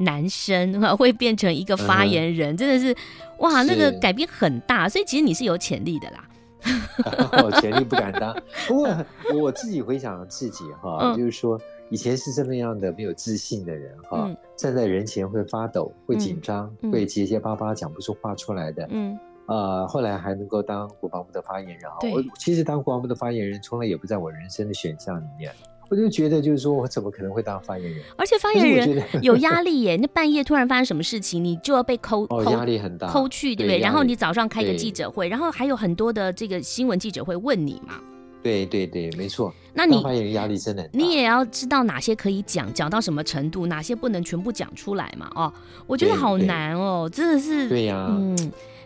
[0.05, 2.95] 男生， 会变成一个发言人，嗯、真的是
[3.39, 6.29] 哇，那个改变很大，所以其实你是有潜力的啦。
[7.43, 8.33] 我潜力不敢当，
[8.69, 8.97] 不过
[9.35, 11.61] 我自己回想自己哈，嗯、就是说
[11.91, 22.15] 以前是这么样的没有自信的人哈，嗯、站在人前会发抖、会紧张、嗯、会结结巴巴讲不出话出来的，嗯，呃，后来还能够当国防部的发言人啊，对。
[22.15, 25.53] 我其实当国防部的发言人从来也不在我人生的选项里面。
[25.89, 28.03] 我就觉得，就是说我怎么可能会当发言人？
[28.17, 29.97] 而且发言人有压 力耶！
[29.97, 33.79] 那半夜突然发生什么事情，你就要被抠，哦，压力很大，抠去，对不对？
[33.79, 37.95] 然后你早上开个记者会，然后还有很多的这个新闻记者会问你嘛。
[38.43, 39.55] 对对对，没错。
[39.73, 45.31] 那你发言人压力真的很大，你也要知道哪些可以讲，讲到什么程度，哪些不能全部讲出来嘛？
[45.37, 45.53] 哦，
[45.87, 47.69] 我觉得好难哦，真的是。
[47.69, 48.37] 对呀，嗯。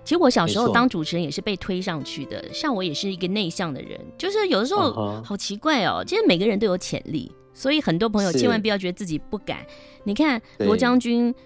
[0.06, 6.04] 其实我小时候当主持人也是被推上去的，像我也是一个内向的人，就是有的时候好奇怪哦。
[6.06, 7.30] 其实每个人都有潜力。
[7.52, 9.66] 所以很多朋友千万不要觉得自己不敢。
[10.04, 11.40] 你看罗将军，对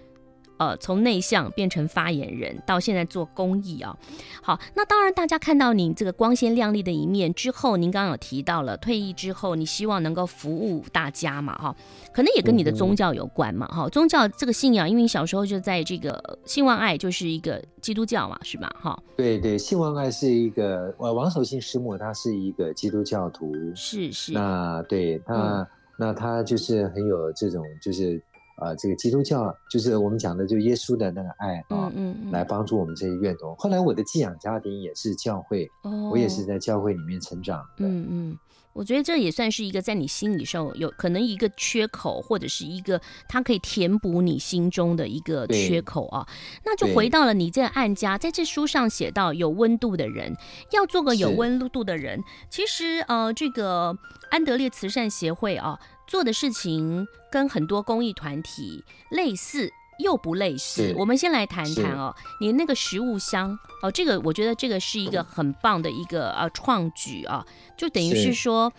[0.61, 3.97] 呃，从内向变成发言人，到现在做公益啊。
[4.43, 11.75] 好，那当然大家看到您这个光鲜亮丽的一面之后，您刚刚有提到了退役之后，你希望能够服务大家嘛，哈，
[12.13, 13.89] 可能也跟你的宗教有关嘛，哈、嗯。
[13.89, 18.71] 宗教这个信仰，因为你小时候就在这个信望爱，就是一个基督教嘛，是吧？
[18.79, 19.01] 哈。
[19.17, 24.31] 对对，信望爱是一个，呃，王守信师母他是一个基督教徒，是是。
[24.33, 25.33] 那对他。
[25.33, 28.19] 嗯那他就是很有这种，就是
[28.61, 33.55] 呃，这个基督教，就是我们讲的，就耶稣的那个爱啊，嗯嗯，嗯来帮助我们这些院童。
[33.57, 38.37] 后来我的寄养家庭也是教会，哦，我也是在教会里面成长的，嗯嗯。
[38.73, 46.27] 我觉得这也算是一个在你心里上有可能一个缺口，或者是一个它可以填补你心中的一个缺口啊。
[46.63, 50.35] 那就回到了你这个案家，在这书上写到有温度的人，
[50.71, 52.23] 要做个有温度的人。
[52.49, 53.97] 其实呃，这个
[54.29, 59.71] 安德烈慈善协会啊，做的事情跟很多公益团体类似。
[60.01, 67.45] 又不类似，我们先来谈谈哦，你那个食物箱哦，这个我觉得这个是一个很棒的一个呃创举啊，
[67.77, 68.71] 就等于是说，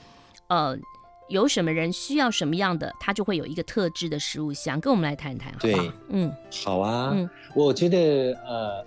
[0.49, 0.77] 呃，
[1.29, 5.83] 有什么人需要什么样的，他就会有一个特制的食物箱，跟我们来谈谈，对好？
[5.83, 5.95] 吧？
[6.09, 6.33] 嗯，
[6.65, 8.87] 好啊，嗯，我觉得呃。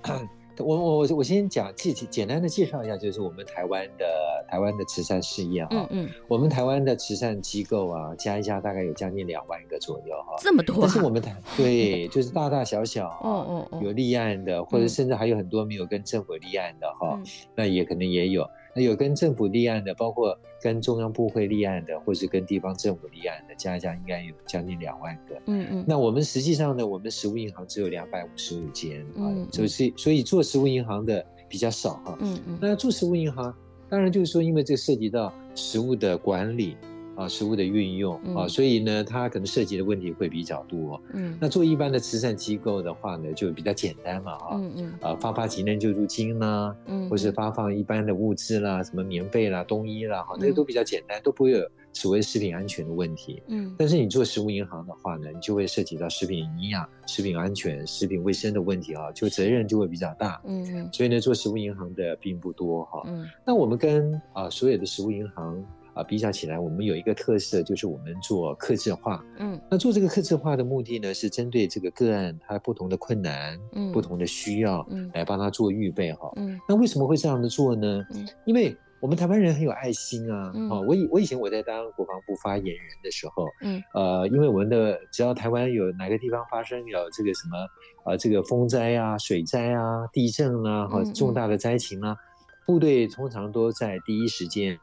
[0.59, 4.05] 我我我先讲简简单的介绍一下，就是我们台湾的
[4.49, 10.61] 台湾的慈善事业哈，嗯嗯，我们台湾的慈善机构啊，加一加大概有将近两万个左右哈，这么。
[10.65, 17.21] 多，但是我们台对，就是大大小小，哦哦，有立案的，或者甚至还有很多没有跟政府立案的哈，
[17.55, 18.43] 那也可能也有。
[18.75, 25.35] 那有跟政府立案的，包括跟中央部会立案的，或是跟地方政府立案的，加一加应该有将近两万个。
[25.45, 25.85] 嗯嗯。
[25.87, 32.17] 那我们实际上呢，我们实物银行只有两百五十五间啊，就是所以做实物银行的比较少哈。
[32.19, 32.57] 嗯嗯。
[32.59, 33.55] 那做实物银行，
[33.87, 36.75] 当然就是说，因为这涉及到实物的管理。
[37.15, 41.01] 啊，食物的运用啊，所以呢，它可能涉及的问题会比较多。
[41.13, 51.59] 嗯，那做一般的慈善机构的话呢，就比较简单嘛，啊，嗯嗯，啊，发发急难救助金啦，嗯，或是发放一般的物资啦，什么棉被啦、冬衣啦，哈，那个都比较简单，都不会有
[51.93, 53.41] 所谓食品安全的问题。
[53.47, 60.41] 嗯，但是你做食物银行的话呢，你就会涉及到食品营养、食品安全、食品卫生的问题啊，就责任就会比较大。
[60.45, 63.03] 嗯嗯，所以呢，做食物银行的并不多哈。
[63.07, 65.63] 嗯，那我们跟啊所有的食物银行。
[65.95, 69.25] 啊，比较起来，我们有一个特色，就是我们做客制化。
[69.39, 76.31] 嗯，那做这个客制化的目的呢，是针对这个个案它不同的困难，嗯，不同的需要，嗯，来帮他做预备哈。
[76.35, 78.05] 嗯，那为什么会这样的做呢？
[78.13, 78.77] 嗯，因为。
[79.01, 80.51] 我们台湾人很有爱心啊！
[80.71, 87.57] 哦，我以我以前我在当国防部发言人的时候，嗯，呃，因为我们的只要台湾有哪个地方发生有这个什么，
[88.05, 92.17] 呃，这个风灾啊、水灾啊、地震啊，哈，重大的灾情啊，
[92.65, 94.75] 部队通常都在第一时间。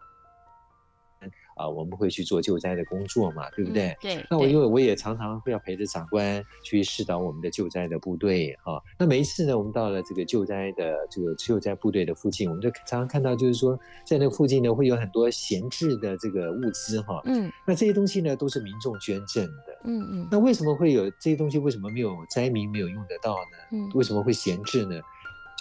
[1.63, 3.91] 啊，我们会去做救灾的工作嘛，对不对？
[3.91, 4.27] 嗯、对。
[4.29, 8.83] 那我因为我也常常会要陪着长官去指导我们的救灾的部队啊。
[8.99, 17.23] 那每一次呢，我们到了这个救灾的这个救灾部队的附近，我们就常常看到，就是说在那附近呢，会有很多闲置的这个物资哈。
[17.27, 17.51] 嗯。
[17.65, 19.81] 那这些东西呢，都是民众捐赠的。
[19.85, 20.29] 嗯嗯。
[20.31, 21.59] 那为什么会有这些东西？
[21.59, 23.59] 为什么没有灾民没有用得到呢？
[23.73, 23.91] 嗯。
[23.95, 25.01] 为什么会闲置呢？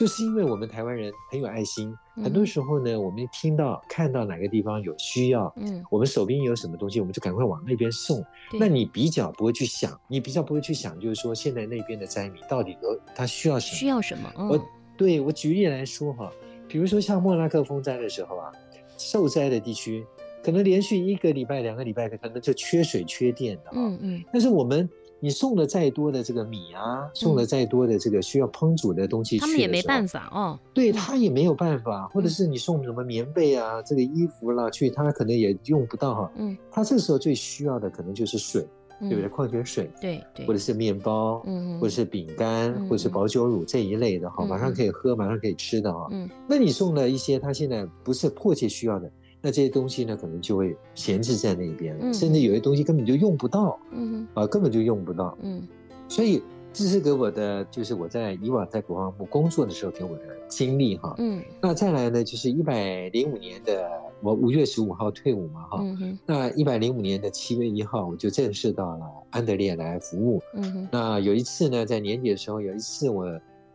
[0.02, 8.20] 就是因为我们台湾人很有爱心，嗯、很多时候呢，我们听到看到哪个地方有需要，嗯，我们手边有什么东西，我们就赶快往那边送。
[8.60, 13.78] 那你比较不会去想，你比较不会去想，就是说现在那边的灾民到底有他需要什么？
[13.78, 14.34] 需要什么？
[14.36, 14.66] 嗯、我
[14.98, 16.32] 对我举例来说哈，
[16.68, 18.52] 比如说像莫拉克风灾的时候啊，
[18.98, 20.04] 受灾的地区
[20.44, 24.90] 可能连续一个礼拜、两个礼拜可能就缺水、缺电的，嗯嗯，但是我们。
[25.24, 30.60] 你送了再多的这个米啊，送了再多的这个需要烹煮的东西，他们也没办法哦。
[30.74, 36.32] 对，他也没有办法，或者是你送什么棉被啊，这个衣服啦，去他可能也用不到哈。
[36.38, 38.68] 嗯，他这个时候最需要的可能就是水，
[39.00, 39.28] 对不对？
[39.28, 46.08] 矿泉水，对对，或者是面包，嗯，或者是饼干，或者是保酒乳这一类的哈，马上可以喝，马上可以吃的哈。
[46.10, 49.12] 嗯，那你送了一些他现在不是迫切需要的。
[49.42, 55.68] 那这些东西呢，可能就会闲置在那边，嗯、甚至有些东西根本就用不到，嗯哼，啊，根本就用不到，嗯，
[56.08, 63.90] 所以这是给我的，就是我在以往在国防部工作的时候给我的经历哈，嗯，那再来呢，就是一百零五年的
[64.22, 73.26] 我五月十五号退伍嘛哈，嗯哼，那一百零五年的七月一号我就正式到了安德烈来服务，嗯哼，那有一次呢，在年底的时候，有一次我。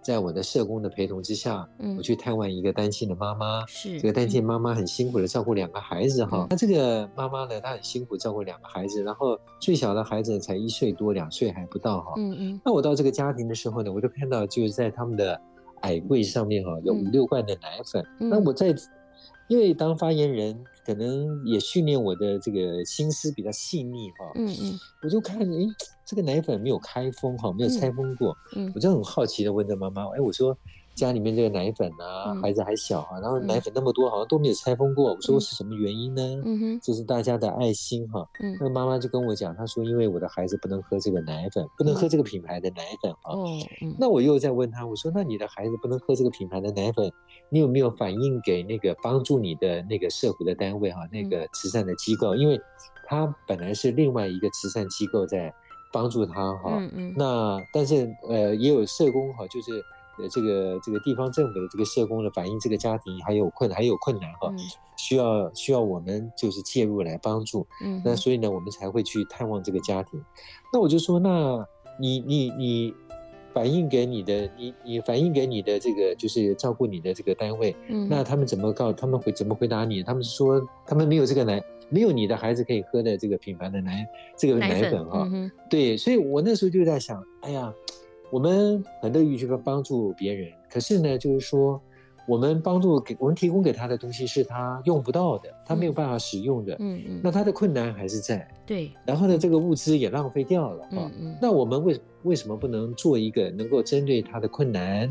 [0.07, 6.47] 在我的社工的陪同之下，嗯，我去探望一个单亲的妈妈，是这个单亲妈妈很辛苦的照顾两个孩子哈。
[6.49, 12.13] 那这个妈妈呢，她很辛苦照顾两个孩子，然后最小的孩子才一岁多，两岁还不到哈。
[12.19, 12.61] 嗯嗯。
[12.65, 15.41] 那我到这个家庭的时候呢，我就看到就是在他们的
[15.81, 18.07] 矮柜上面哈，有五六罐的奶粉。
[18.21, 18.73] 那我在，
[19.49, 24.33] 因为当发言人，可能也训练我的这个心思比较细腻哈。
[24.35, 24.79] 嗯嗯。
[25.03, 25.67] 我就看，哎。
[26.09, 30.57] 这个奶粉没有开封哈，没有拆封过，嗯，我就很好奇的问这妈妈，哎，我说
[30.97, 36.23] 家里面这个奶粉啊，孩子还小啊，然后奶粉那么多，好像都没有拆封过，我说是什么原因呢？
[36.45, 38.27] 嗯哼，这是大家的爱心哈。
[38.41, 43.35] 嗯，那妈妈就跟我讲，她说因为我的孩子不能喝这个奶粉，不能喝这个品牌的奶粉啊。
[43.35, 43.47] 哦，
[43.99, 47.13] 那我又在问她，我说那你的孩子不能喝这个品牌的奶粉，
[47.51, 52.35] 你有没有反映给那个帮助你的那个社福的单位哈，那个慈善的机构？
[52.35, 52.59] 因为
[53.07, 55.55] 他本来是另外一个慈善机构在。
[55.93, 59.83] 帮助他哈，嗯嗯，那但是呃也有社工哈，就是
[60.19, 64.53] 呃这个这个地方政府的这个社工的反映，这个家庭还有困还有困难哈，
[64.97, 70.23] 需要需要我们就是介入来帮助，嗯，那所以呢我们才会去探望这个家庭。
[70.73, 71.65] 那我就说，那
[72.01, 72.95] 你你你
[73.55, 80.03] 反映给你的你你反映给你的这个就是照顾你的这个单位，嗯，那他们怎么告他们会怎么回答你？
[80.03, 81.63] 他们说他们没有这个奶。
[81.89, 84.05] 没有你的孩子可以喝的这个品牌的奶，
[84.37, 87.73] 这个奶粉哈，嗯、对，所以我那时候就在想，哎呀，
[88.31, 91.81] 我们很乐于去帮助别人，可是呢，就是说。
[92.27, 98.91] 我们帮助给我们提供给他的东西是他用不到的，他没有办法使用的，嗯嗯，那他的困难还是在，对。
[99.05, 101.37] 然后呢，这个物资也浪费掉了，嗯嗯。
[101.41, 105.09] 那我们为为什么不能做一个能够针对他的困难，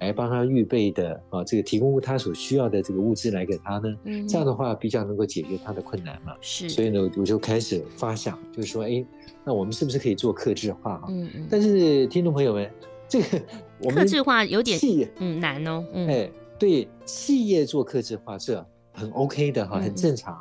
[0.00, 3.96] 来帮他预备的啊，这个提供他所需要的这个物资来给他呢？
[4.04, 6.34] 嗯，这样的话比较能够解决他的困难嘛。
[6.40, 6.68] 是。
[6.68, 9.04] 所以呢，我就开始发想，就是说，哎，
[9.44, 11.00] 那我们是不是可以做克制化？
[11.08, 11.46] 嗯嗯。
[11.48, 12.68] 但是听众朋友们，
[13.08, 13.40] 这个
[13.84, 14.78] 我们客制化有点
[15.20, 16.28] 嗯难哦，嗯。
[16.56, 16.58] 哎。
[16.58, 20.36] 对企业做客制化这很 OK 的哈，很正常。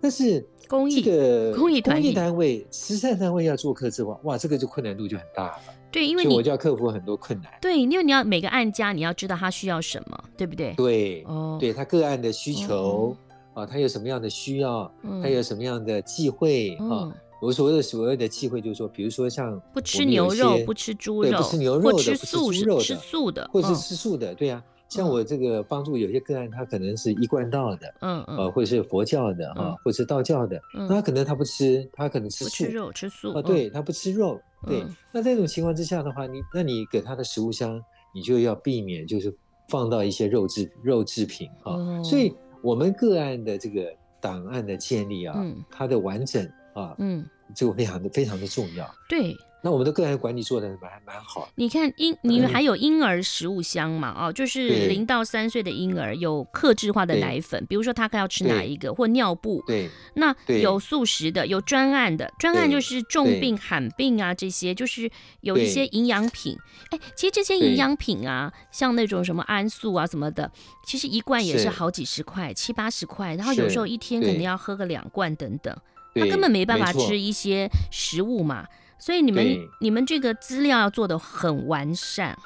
[0.00, 5.58] 但是公益这个公益公益单位、慈善单位要做客制化，哇，这个就困难度就很大了。
[5.90, 7.52] 对，因为你我就要克服很多困难。
[7.60, 10.72] 对，因为你要每个案家你要知道他需要什么，对不对？
[10.74, 13.16] 对，哦，对他个案的需求
[13.54, 14.88] 啊，他有什么样的需要，
[15.20, 17.12] 他有什么样的忌讳啊？
[17.40, 24.62] 我所谓的所谓的忌讳，就是说，比如说像不吃牛肉、不吃猪肉、不吃牛肉的、吃素的、吃素的，或者是吃素的，对呀。
[24.88, 34.82] 像我这个帮助有些个案，他可能是一贯道的，嗯嗯，呃，或者是佛教的啊，或者是道教的，那他可能他不吃，他可能吃素，吃肉吃素啊，对，他不吃肉，对。
[35.12, 37.80] 那这种情况之下的话，你那你给他的食物箱，
[38.14, 39.32] 你就要避免就是
[39.68, 42.02] 放到一些肉制肉制品啊。
[42.02, 45.36] 所以我们个案的这个档案的建立啊，
[45.70, 46.42] 它的完整
[46.72, 48.90] 啊，嗯，就非常的非常的重要。
[49.08, 49.36] 对。
[49.60, 51.48] 那我们的个人管理做的蛮蛮好。
[51.56, 54.14] 你看婴，你们还有婴儿食物箱嘛？
[54.16, 59.62] 哦，就是零到三岁的婴儿有克制化的奶粉，比如说他要吃哪一个，或尿布。
[59.66, 59.88] 对。
[60.14, 66.56] 那有素食的，有专案的，专案就是重病、罕病啊这些，就是有一些营养品。
[66.90, 70.50] 哎，其实这些营养品啊，像那种什么安素啊什么的，
[70.86, 75.76] 其实一罐也是好几十块，七八十块，然后有时候一天可能要喝个两罐等等，
[76.14, 78.66] 他根本没办法吃一些食物嘛。
[78.98, 82.36] 所以你们你们这个资料要做的很完善，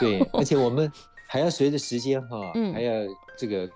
[0.00, 0.90] 对， 而且我们
[1.26, 2.92] 还要随着时间哈，嗯，还要
[3.38, 3.68] 这个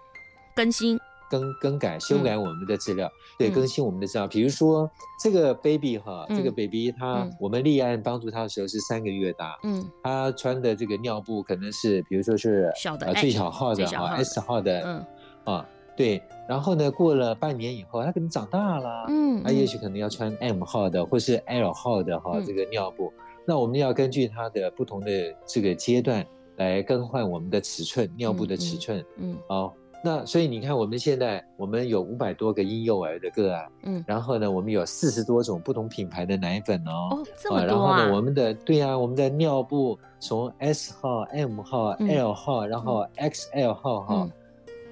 [0.55, 0.99] 更新、
[1.31, 4.27] 更更改、修改我们的资料，对，更新我们的资料。
[4.27, 4.91] 比如说
[5.23, 13.85] 这个 baby 哈，这个 baby 他我们立案帮助他的时候是三个月大，嗯，他穿的这个尿布可能是比如说是小的最小号的。
[13.97, 15.07] 啊 S 号的，嗯。
[15.45, 15.67] 啊。
[15.97, 23.13] 对，然后呢，过了半年以后，他可能长大了，嗯，他也许可能要穿 M 号的，或是 L 号的哈，这个尿布。
[23.45, 25.11] 那我们要根据他的不同的
[25.45, 26.25] 这个阶段
[26.57, 29.75] 来更换我们的尺寸，尿布的尺寸，嗯，好，
[30.05, 44.29] 那所以你看，我们现在我们有五百多个婴幼儿的个案，嗯，然后呢，我们有四十多种不同品牌的奶粉哦，哦，这么多啊，然后呢，我们的对啊，我们的尿布从 S 号、M 号、L 号，然后 XL 号哈。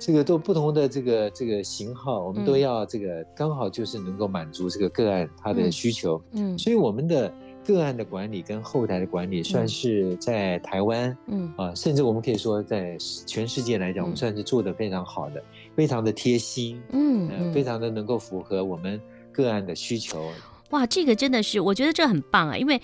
[0.04, 6.22] 这个都不同的这个这个型号，我们都要这个刚好就是能够满足这个个案他的需求。
[6.32, 7.32] 嗯，所以我们的
[7.64, 15.42] 个案的管理跟后台的管理，算是在台湾，嗯啊，甚至我们可以说在全世界来讲，我们算是做的非常好的，
[15.74, 19.00] 非常的贴心，嗯，非常的能够符合我们
[19.32, 20.22] 个案的需求。
[20.68, 22.78] 哇，这个真的是，我觉得这很棒啊，因为。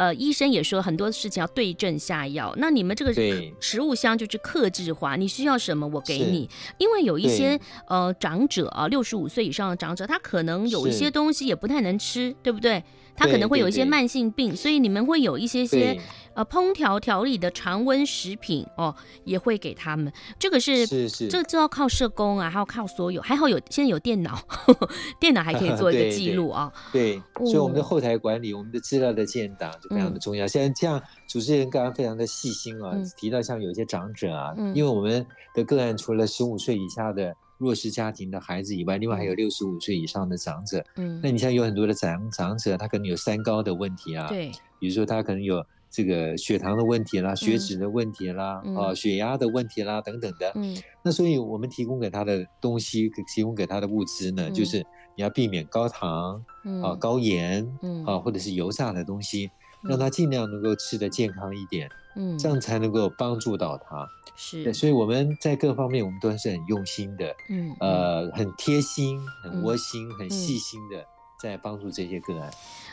[0.00, 2.54] 呃，医生也说很多事情要对症下药。
[2.56, 3.12] 那你们这个
[3.60, 6.48] 食物箱就是克制化，你需要什么我给你。
[6.78, 12.82] 因为有一些呃长者啊，六十五岁以上的长者，他可能有一些东西也不太能吃，对不对？
[13.20, 16.00] 他可能会有一些慢性病，所以你们会有一些些
[16.32, 18.94] 呃烹调调理的常温食品哦，
[19.24, 20.10] 也会给他们。
[20.38, 23.20] 这个是是是，这个就要靠社工啊，还要靠所有。
[23.20, 24.88] 还好有现在有电脑，呵 呵
[25.20, 26.72] 电脑还可以做一个 记录啊。
[26.90, 30.46] 对，所以我们的后台管理，我们的资料的建档就非常的重要。
[30.46, 30.98] 现在这样
[31.28, 37.34] 主持人刚刚非常的细心啊，提到像有一些长者啊，因为我们的个案除了十五岁以下的。
[37.60, 40.82] 弱势家庭的孩子以外，另外还有六十五岁以上的长者。
[40.96, 44.26] 嗯，那你像有很多的长长者，他可能有三高的问题啊。
[44.28, 50.50] 对，比如说他可能有这个血糖的问题啦、血脂的问题啦、嗯、啊血压的问题啦等等的。
[50.54, 54.78] 嗯，那所以我们提供给他的东西，提供给他的物资呢，嗯、就是
[55.14, 59.50] 你要避免高糖、嗯、啊、高盐、嗯、啊，或者是油炸的东西，
[59.82, 61.90] 让他尽量能够吃得健康一点。
[62.16, 64.04] 嗯，这样才能够帮助到他。
[64.34, 71.06] 是，对，所以我们在各方面我们都是很用心的，嗯，呃，很贴心、很窝心、嗯、很细心的
[71.40, 72.50] 在帮助这些个案。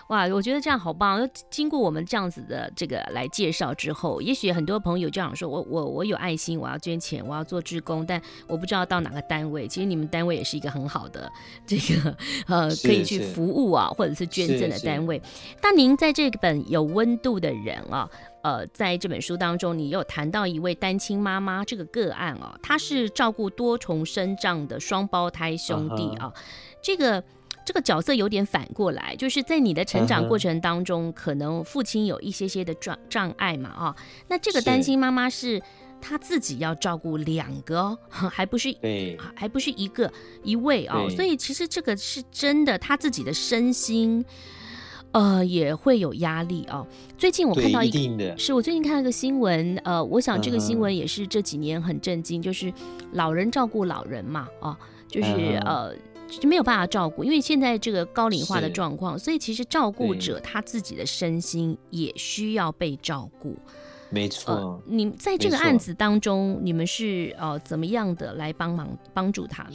[0.08, 1.30] 哇，我觉得这样好棒！
[1.50, 9.68] 经过我们这样子的这个来介绍之后，也许很多朋友就想说：我我我有爱心，我要捐钱，我要做志工，但我不知道到哪个单位。
[9.68, 11.30] 其实你们单位也是一个很好的
[11.66, 12.16] 这个
[12.48, 15.22] 呃，可以去服务啊，或者是捐赠的单位。
[15.62, 18.10] 那您在这本有温度的人啊。
[18.44, 26.34] 呃，在这本书当中，你有谈到一位单亲妈妈这个个案哦，她是照顾多重身障的双胞胎兄弟啊，uh huh.
[26.82, 27.22] 这个
[27.68, 31.14] 这个角色有点反过来，就是在你的成长过程当中，uh.
[31.14, 33.96] 可能父亲有一些些的障障碍嘛啊，
[34.30, 35.62] 那这个单亲妈妈是
[36.00, 38.00] 她自己要照顾两个哦，
[38.32, 40.10] 还不是对，还不是一个
[40.44, 44.24] 一位哦，所以其实这个是真的，她自己的身心。
[45.14, 46.86] 呃，也会有压力哦。
[47.18, 52.72] 最近我看到一个，一是我最近看了个新闻，呃，我想这个新闻也是这几年很震惊，就是
[53.14, 55.96] 老人照顾老人嘛，哦，就是呃，
[56.28, 63.56] 就没有办法照顾，因为现在这个高龄化的状况，所以其实照顾者他自己的身心也需要被照顾。
[64.10, 69.74] 没错，呃，你在这个案子当中，你们是呃怎么样的来帮忙帮助他们？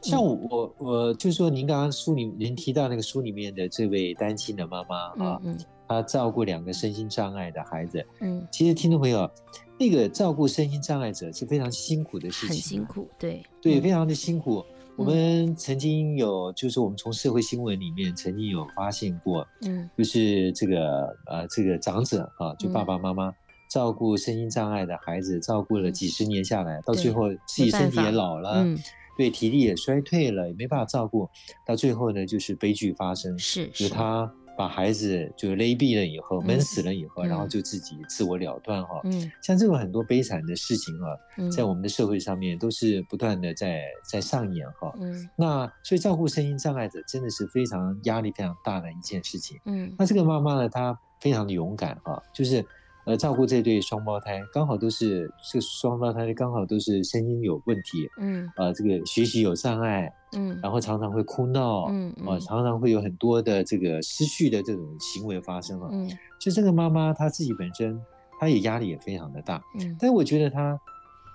[0.00, 5.56] 像我我我就是说，您刚刚书里您提到那个书里面的这位单亲的妈妈啊，嗯，
[5.86, 9.30] 她照顾两个身心障碍的孩子，嗯，其实听众朋友，
[9.78, 14.64] 那个照顾身心障碍者是非常辛苦的事情，很辛苦，对对，非常的辛苦。
[14.96, 23.32] 我们曾经有，就是我们从社会新闻里面曾经有发现过，嗯，就是这个呃这个长者啊，就爸爸妈妈
[23.70, 28.78] 照顾身心障碍的孩子，照顾了几十年下来，到最后自己身体也老了，嗯。
[29.14, 31.28] 对，体力也衰退了，也没办法照顾，
[31.66, 33.38] 到最后呢，就是悲剧发生。
[33.38, 39.00] 是，是，就是他把孩子就勒毙了以后，闷死了以后，然后就自己自我了断哈。
[39.04, 44.92] 嗯，像这种很多悲惨的事情啊，在我们的社会上面都是不断的在在上演哈。
[45.00, 49.58] 嗯，那所以照顾身心障碍者真的是非常压力非常大的一件事情。
[49.64, 52.64] 嗯，那这个妈妈呢，她非常的勇敢哈，就是。
[53.04, 68.00] 呃，照顾这对双胞胎，刚好都是这双胞胎，刚好都是声音有问题，嗯，啊、呃，这个学习有障碍，嗯，然后常常会哭闹，嗯，啊、呃，常常会有很多的这个失序的这种行为发生了，嗯，就这个妈妈她自己本身，
[68.38, 70.78] 她也压力也非常的大，嗯，但是我觉得她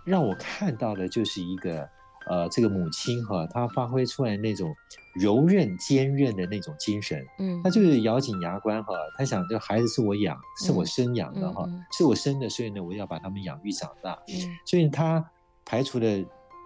[0.06, 1.88] 让我看到的就是一个。
[2.30, 4.74] 呃，这个母亲哈，她发挥出来那种
[5.16, 15.24] 柔韧、坚韧的那种精神，嗯，她就是咬紧牙关哈，她想这孩子是我养，是我生养的哈，是我生的，所以呢，我要把他们养育长大，嗯，所以她
[15.66, 16.06] 排除了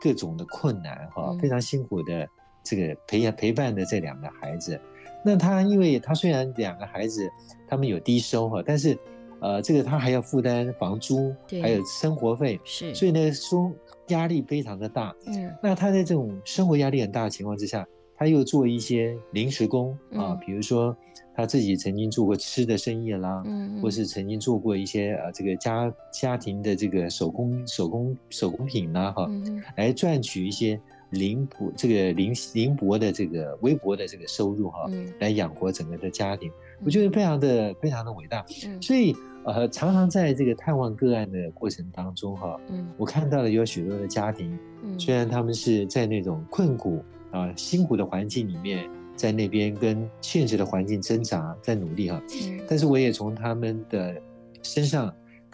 [0.01, 2.27] 各种的困难哈，非常辛苦的
[2.63, 4.79] 这个陪陪伴的这两个孩子，
[5.23, 7.29] 那她因为她虽然两个孩子
[7.67, 8.97] 他们有低收哈，但是
[9.39, 13.71] 呃，这个她还要负担房租，还有生活费，是，所以呢说。
[14.11, 17.85] 压力非常的大，嗯，那他在这种生活压力很大的情况之下，
[18.15, 20.95] 他又做一些临时工啊，比如说
[21.35, 29.27] 他自己曾经做过吃的生意啦，嗯，或是曾经做过一些呃这个家家庭的这个手工手工手工品啦，哈，
[29.75, 34.89] 来赚取一些零薄这个零零薄的这个微薄的这个收入哈，
[35.19, 36.51] 来养活整个的家庭，
[36.85, 38.45] 我觉得非常的非常的伟大，
[38.81, 39.15] 所以。
[39.43, 54.15] 呃，常常在这个探望个案的过程当中，哈，嗯，我看到了有许多的家庭，嗯，虽然他们是在那种困苦啊、辛苦的环境里面，在那边跟现实的环境挣扎，在努力哈，嗯，但是我也从他们的
[54.61, 55.11] 身上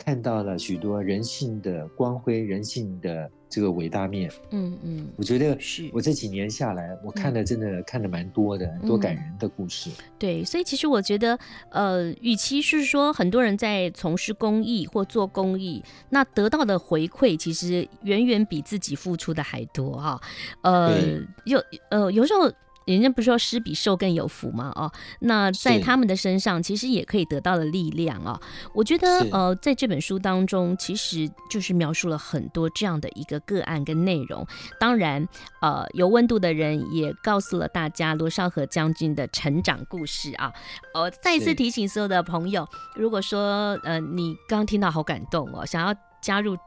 [0.07, 3.29] 看到了许多人性的光辉，人性的。
[3.49, 9.89] 这个伟大面，嗯嗯，我觉得是我这几年下来，我看的真的看的蛮多的，很多感人的故事。
[10.19, 11.39] 对，所以其实我觉得，
[11.69, 20.21] 呃，与其是说很多人在从事公益或做公益，那得到的回馈其实远远比自己付出的还多哈。
[20.61, 20.99] 呃，
[21.45, 22.51] 有呃，有时候。
[22.87, 24.71] 人家不是说施比受更有福吗？
[24.75, 28.41] 哦，那在他们的身上其实也可以得到了力量啊、哦。
[28.73, 34.45] 我觉得呃，在这本书当中，其实就是描述了很多这样的一个个案跟内容。
[34.79, 35.27] 当然，
[35.61, 40.53] 呃，有温度的人也告诉了大家罗少河将军的成长故事啊。
[40.93, 46.57] 呃，再一次提醒所有的朋友，如果说呃你刚听到好感动哦，想要加入。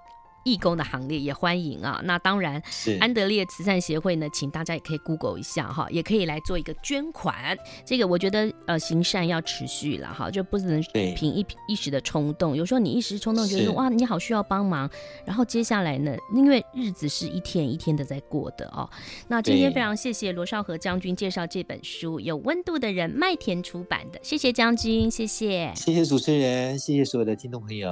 [0.45, 2.01] 义工的行列也欢迎啊！
[2.05, 2.63] 那当然，
[3.01, 7.57] 安德烈慈善协会呢，请大家也可以 Google 一下哈，也可以来做一个捐款。
[7.85, 10.83] 这个我觉得呃，行善要持续了哈，就不能
[11.15, 12.57] 凭一一时的冲动。
[12.57, 14.91] 有时候你一时冲动，觉得哇，你好需要帮忙，
[15.25, 18.89] 然后接下来呢，因为日子是一天一天的在过的哦。
[19.29, 24.19] 那今天非常谢谢罗少和将军介绍这本书，有温度的人，麦田出版的。
[24.23, 27.91] 谢谢将军，谢谢，谢谢主持人，谢谢所有的听众朋友。